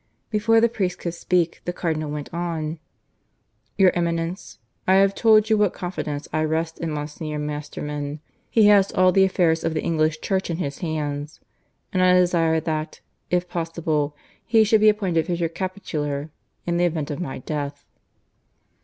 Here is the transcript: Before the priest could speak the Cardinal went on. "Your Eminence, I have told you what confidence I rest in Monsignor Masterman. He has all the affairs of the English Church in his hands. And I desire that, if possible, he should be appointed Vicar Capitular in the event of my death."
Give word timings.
Before 0.31 0.59
the 0.59 0.67
priest 0.67 0.97
could 0.97 1.13
speak 1.13 1.61
the 1.65 1.71
Cardinal 1.71 2.09
went 2.09 2.33
on. 2.33 2.79
"Your 3.77 3.91
Eminence, 3.91 4.57
I 4.87 4.95
have 4.95 5.13
told 5.13 5.47
you 5.47 5.59
what 5.59 5.75
confidence 5.75 6.27
I 6.33 6.43
rest 6.45 6.79
in 6.79 6.89
Monsignor 6.89 7.37
Masterman. 7.37 8.19
He 8.49 8.65
has 8.65 8.91
all 8.91 9.11
the 9.11 9.25
affairs 9.25 9.63
of 9.63 9.75
the 9.75 9.83
English 9.83 10.19
Church 10.19 10.49
in 10.49 10.57
his 10.57 10.79
hands. 10.79 11.39
And 11.93 12.01
I 12.01 12.13
desire 12.15 12.59
that, 12.61 12.99
if 13.29 13.47
possible, 13.47 14.15
he 14.43 14.63
should 14.63 14.81
be 14.81 14.89
appointed 14.89 15.27
Vicar 15.27 15.49
Capitular 15.49 16.31
in 16.65 16.77
the 16.77 16.85
event 16.85 17.11
of 17.11 17.19
my 17.21 17.37
death." 17.37 17.85